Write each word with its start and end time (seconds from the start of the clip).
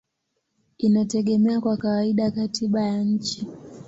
inategemea 0.77 1.61
kwa 1.61 1.77
kawaida 1.77 2.31
katiba 2.31 2.81
ya 2.81 3.03
nchi. 3.03 3.47